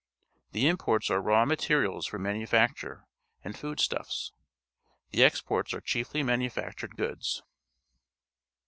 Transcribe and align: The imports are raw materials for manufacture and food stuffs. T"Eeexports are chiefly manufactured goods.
The 0.53 0.67
imports 0.67 1.11
are 1.11 1.21
raw 1.21 1.45
materials 1.45 2.07
for 2.07 2.17
manufacture 2.17 3.05
and 3.43 3.55
food 3.55 3.79
stuffs. 3.79 4.31
T"Eeexports 5.11 5.75
are 5.75 5.81
chiefly 5.81 6.23
manufactured 6.23 6.95
goods. 6.95 7.43